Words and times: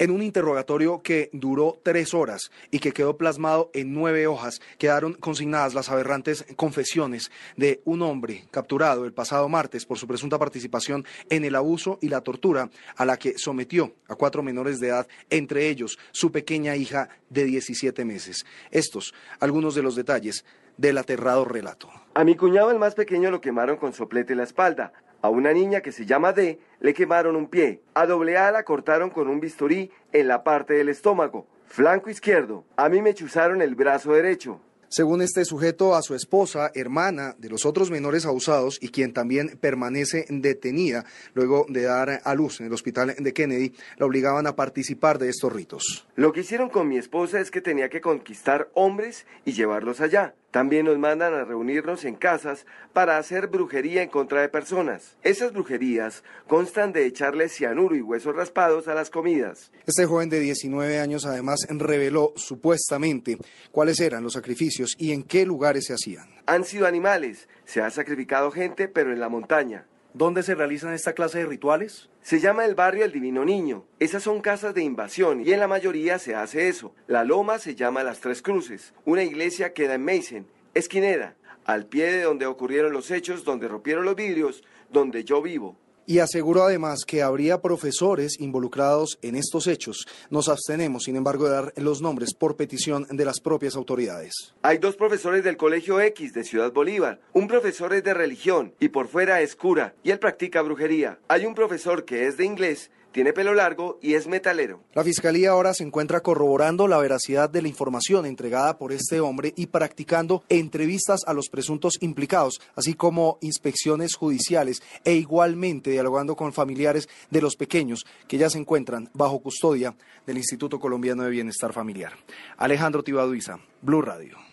En 0.00 0.10
un 0.10 0.22
interrogatorio 0.22 1.02
que 1.02 1.28
duró 1.34 1.78
tres 1.82 2.14
horas 2.14 2.50
y 2.70 2.78
que 2.78 2.92
quedó 2.92 3.18
plasmado 3.18 3.70
en 3.74 3.92
nueve 3.92 4.26
hojas, 4.26 4.62
quedaron 4.78 5.12
consignadas 5.12 5.74
las 5.74 5.90
aberrantes 5.90 6.46
confesiones 6.56 7.30
de 7.58 7.82
un 7.84 8.00
hombre 8.00 8.44
capturado 8.50 9.04
el 9.04 9.12
pasado 9.12 9.46
martes 9.50 9.84
por 9.84 9.98
su 9.98 10.06
presunta 10.06 10.38
participación 10.38 11.04
en 11.28 11.44
el 11.44 11.54
abuso 11.54 11.98
y 12.00 12.08
la 12.08 12.22
tortura 12.22 12.70
a 12.96 13.04
la 13.04 13.18
que 13.18 13.36
sometió 13.36 13.92
a 14.08 14.14
cuatro 14.14 14.42
menores 14.42 14.80
de 14.80 14.88
edad, 14.88 15.06
entre 15.28 15.68
ellos 15.68 15.98
su 16.12 16.32
pequeña 16.32 16.76
hija 16.76 17.10
de 17.28 17.44
17 17.44 18.02
meses. 18.06 18.46
Estos, 18.70 19.12
algunos 19.38 19.74
de 19.74 19.82
los 19.82 19.96
detalles 19.96 20.46
del 20.78 20.96
aterrado 20.96 21.44
relato. 21.44 21.90
A 22.14 22.24
mi 22.24 22.36
cuñado 22.36 22.70
el 22.70 22.78
más 22.78 22.94
pequeño 22.94 23.30
lo 23.30 23.42
quemaron 23.42 23.76
con 23.76 23.92
soplete 23.92 24.32
en 24.32 24.38
la 24.38 24.44
espalda. 24.44 24.94
A 25.22 25.28
una 25.28 25.52
niña 25.52 25.82
que 25.82 25.92
se 25.92 26.06
llama 26.06 26.32
D 26.32 26.58
le 26.80 26.94
quemaron 26.94 27.36
un 27.36 27.48
pie. 27.48 27.82
A 27.94 28.06
doble 28.06 28.38
A 28.38 28.50
la 28.50 28.64
cortaron 28.64 29.10
con 29.10 29.28
un 29.28 29.40
bisturí 29.40 29.90
en 30.12 30.28
la 30.28 30.42
parte 30.42 30.74
del 30.74 30.88
estómago. 30.88 31.46
Flanco 31.66 32.08
izquierdo. 32.08 32.64
A 32.76 32.88
mí 32.88 33.02
me 33.02 33.14
chuzaron 33.14 33.60
el 33.60 33.74
brazo 33.74 34.14
derecho. 34.14 34.60
Según 34.92 35.22
este 35.22 35.44
sujeto, 35.44 35.94
a 35.94 36.02
su 36.02 36.16
esposa, 36.16 36.72
hermana 36.74 37.36
de 37.38 37.48
los 37.48 37.64
otros 37.64 37.92
menores 37.92 38.26
abusados 38.26 38.76
y 38.82 38.88
quien 38.88 39.12
también 39.12 39.56
permanece 39.60 40.24
detenida 40.28 41.04
luego 41.32 41.64
de 41.68 41.82
dar 41.82 42.22
a 42.24 42.34
luz 42.34 42.58
en 42.58 42.66
el 42.66 42.72
hospital 42.72 43.14
de 43.16 43.32
Kennedy, 43.32 43.72
la 43.98 44.06
obligaban 44.06 44.48
a 44.48 44.56
participar 44.56 45.20
de 45.20 45.28
estos 45.28 45.52
ritos. 45.52 46.08
Lo 46.16 46.32
que 46.32 46.40
hicieron 46.40 46.70
con 46.70 46.88
mi 46.88 46.98
esposa 46.98 47.38
es 47.38 47.52
que 47.52 47.60
tenía 47.60 47.88
que 47.88 48.00
conquistar 48.00 48.68
hombres 48.74 49.26
y 49.44 49.52
llevarlos 49.52 50.00
allá. 50.00 50.34
También 50.50 50.86
nos 50.86 50.98
mandan 50.98 51.32
a 51.32 51.44
reunirnos 51.44 52.04
en 52.04 52.16
casas 52.16 52.66
para 52.92 53.18
hacer 53.18 53.46
brujería 53.46 54.02
en 54.02 54.08
contra 54.08 54.40
de 54.40 54.48
personas. 54.48 55.16
Esas 55.22 55.52
brujerías 55.52 56.24
constan 56.48 56.92
de 56.92 57.06
echarle 57.06 57.48
cianuro 57.48 57.94
y 57.94 58.02
huesos 58.02 58.34
raspados 58.34 58.88
a 58.88 58.94
las 58.94 59.10
comidas. 59.10 59.70
Este 59.86 60.06
joven 60.06 60.28
de 60.28 60.40
19 60.40 60.98
años 60.98 61.24
además 61.24 61.66
reveló 61.68 62.32
supuestamente 62.36 63.38
cuáles 63.70 64.00
eran 64.00 64.24
los 64.24 64.32
sacrificios 64.32 64.96
y 64.98 65.12
en 65.12 65.22
qué 65.22 65.46
lugares 65.46 65.86
se 65.86 65.94
hacían. 65.94 66.28
Han 66.46 66.64
sido 66.64 66.86
animales, 66.86 67.48
se 67.64 67.80
ha 67.80 67.90
sacrificado 67.90 68.50
gente, 68.50 68.88
pero 68.88 69.12
en 69.12 69.20
la 69.20 69.28
montaña. 69.28 69.86
¿Dónde 70.12 70.42
se 70.42 70.56
realizan 70.56 70.92
esta 70.92 71.12
clase 71.12 71.38
de 71.38 71.46
rituales? 71.46 72.10
Se 72.20 72.40
llama 72.40 72.64
el 72.64 72.74
barrio 72.74 73.04
El 73.04 73.12
Divino 73.12 73.44
Niño. 73.44 73.86
Esas 74.00 74.24
son 74.24 74.40
casas 74.40 74.74
de 74.74 74.82
invasión 74.82 75.40
y 75.40 75.52
en 75.52 75.60
la 75.60 75.68
mayoría 75.68 76.18
se 76.18 76.34
hace 76.34 76.68
eso. 76.68 76.92
La 77.06 77.22
loma 77.22 77.60
se 77.60 77.76
llama 77.76 78.02
Las 78.02 78.18
Tres 78.18 78.42
Cruces. 78.42 78.92
Una 79.04 79.22
iglesia 79.22 79.72
queda 79.72 79.94
en 79.94 80.04
Mason, 80.04 80.46
esquinera, 80.74 81.36
al 81.64 81.86
pie 81.86 82.10
de 82.10 82.22
donde 82.22 82.46
ocurrieron 82.46 82.92
los 82.92 83.12
hechos, 83.12 83.44
donde 83.44 83.68
rompieron 83.68 84.04
los 84.04 84.16
vidrios, 84.16 84.64
donde 84.90 85.22
yo 85.22 85.42
vivo 85.42 85.76
y 86.06 86.18
aseguró 86.18 86.64
además 86.64 87.04
que 87.06 87.22
habría 87.22 87.60
profesores 87.60 88.38
involucrados 88.40 89.18
en 89.22 89.36
estos 89.36 89.66
hechos. 89.66 90.06
Nos 90.30 90.48
abstenemos, 90.48 91.04
sin 91.04 91.16
embargo, 91.16 91.44
de 91.46 91.50
dar 91.52 91.72
los 91.76 92.02
nombres 92.02 92.34
por 92.34 92.56
petición 92.56 93.06
de 93.10 93.24
las 93.24 93.40
propias 93.40 93.76
autoridades. 93.76 94.32
Hay 94.62 94.78
dos 94.78 94.96
profesores 94.96 95.44
del 95.44 95.56
Colegio 95.56 96.00
X 96.00 96.32
de 96.32 96.44
Ciudad 96.44 96.72
Bolívar. 96.72 97.20
Un 97.32 97.48
profesor 97.48 97.94
es 97.94 98.04
de 98.04 98.14
religión 98.14 98.74
y 98.80 98.88
por 98.88 99.08
fuera 99.08 99.40
es 99.40 99.56
cura 99.56 99.94
y 100.02 100.10
él 100.10 100.18
practica 100.18 100.62
brujería. 100.62 101.18
Hay 101.28 101.46
un 101.46 101.54
profesor 101.54 102.04
que 102.04 102.26
es 102.26 102.36
de 102.36 102.44
inglés 102.44 102.90
tiene 103.12 103.32
pelo 103.32 103.54
largo 103.54 103.98
y 104.02 104.14
es 104.14 104.26
metalero. 104.26 104.80
La 104.94 105.04
fiscalía 105.04 105.50
ahora 105.50 105.74
se 105.74 105.84
encuentra 105.84 106.20
corroborando 106.20 106.88
la 106.88 106.98
veracidad 106.98 107.50
de 107.50 107.62
la 107.62 107.68
información 107.68 108.26
entregada 108.26 108.78
por 108.78 108.92
este 108.92 109.20
hombre 109.20 109.52
y 109.56 109.66
practicando 109.66 110.44
entrevistas 110.48 111.20
a 111.26 111.32
los 111.32 111.48
presuntos 111.48 111.98
implicados, 112.00 112.60
así 112.76 112.94
como 112.94 113.38
inspecciones 113.40 114.14
judiciales 114.14 114.82
e 115.04 115.14
igualmente 115.14 115.90
dialogando 115.90 116.36
con 116.36 116.52
familiares 116.52 117.08
de 117.30 117.40
los 117.40 117.56
pequeños 117.56 118.06
que 118.28 118.38
ya 118.38 118.50
se 118.50 118.58
encuentran 118.58 119.10
bajo 119.14 119.40
custodia 119.40 119.94
del 120.26 120.38
Instituto 120.38 120.78
Colombiano 120.78 121.22
de 121.22 121.30
Bienestar 121.30 121.72
Familiar. 121.72 122.12
Alejandro 122.56 123.02
Tibaduiza, 123.02 123.58
Blue 123.82 124.02
Radio. 124.02 124.49